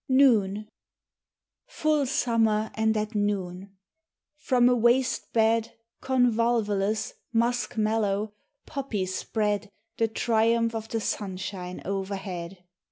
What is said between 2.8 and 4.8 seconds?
at noon; from a